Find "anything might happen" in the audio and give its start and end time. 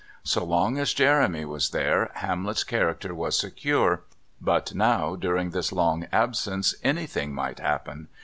6.83-8.07